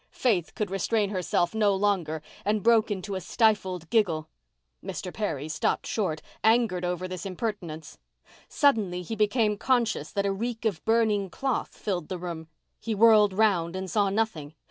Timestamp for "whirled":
12.95-13.31